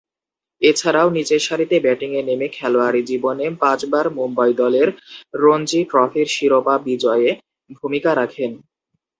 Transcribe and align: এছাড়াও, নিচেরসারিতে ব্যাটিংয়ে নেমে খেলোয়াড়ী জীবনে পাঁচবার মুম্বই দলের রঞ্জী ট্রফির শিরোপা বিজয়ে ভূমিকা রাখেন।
এছাড়াও, 0.61 1.07
নিচেরসারিতে 1.09 1.75
ব্যাটিংয়ে 1.79 2.21
নেমে 2.23 2.47
খেলোয়াড়ী 2.49 3.01
জীবনে 3.03 3.45
পাঁচবার 3.61 4.05
মুম্বই 4.17 4.53
দলের 4.53 4.87
রঞ্জী 5.35 5.81
ট্রফির 5.83 6.27
শিরোপা 6.27 6.75
বিজয়ে 6.85 7.29
ভূমিকা 7.69 8.11
রাখেন। 8.15 8.51